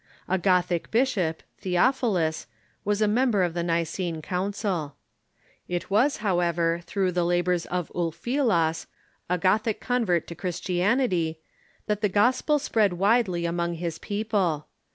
[0.27, 2.47] A Gothic bishop, Theophilus,
[2.83, 4.95] was a member of the Nicene Council.
[5.67, 8.87] It was, however, through the labors of Ulfilas,
[9.29, 11.37] a Gothic convert to Christianity,
[11.85, 14.67] that the gospel spread widely among his peo ple.